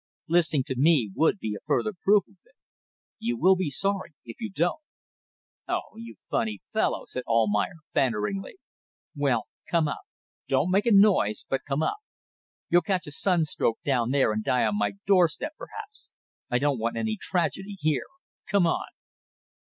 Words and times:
"Listening 0.27 0.63
to 0.63 0.75
me 0.79 1.11
would 1.15 1.37
be 1.37 1.53
a 1.53 1.61
further 1.63 1.93
proof 1.93 2.27
of 2.27 2.37
it. 2.43 2.55
You 3.19 3.37
will 3.37 3.55
be 3.55 3.69
sorry 3.69 4.13
if 4.25 4.41
you 4.41 4.49
don't." 4.51 4.79
"Oh, 5.67 5.95
you 5.95 6.15
funny 6.27 6.63
fellow!" 6.73 7.03
said 7.05 7.21
Almayer, 7.27 7.73
banteringly. 7.93 8.57
"Well, 9.15 9.45
come 9.69 9.87
up. 9.87 10.01
Don't 10.47 10.71
make 10.71 10.87
a 10.87 10.91
noise, 10.91 11.45
but 11.47 11.65
come 11.67 11.83
up. 11.83 11.97
You'll 12.67 12.81
catch 12.81 13.05
a 13.05 13.11
sunstroke 13.11 13.77
down 13.83 14.09
there 14.09 14.31
and 14.31 14.43
die 14.43 14.65
on 14.65 14.75
my 14.79 14.93
doorstep 15.05 15.53
perhaps. 15.55 16.11
I 16.49 16.57
don't 16.57 16.79
want 16.79 16.97
any 16.97 17.15
tragedy 17.15 17.77
here. 17.79 18.07
Come 18.47 18.65
on!" 18.65 18.87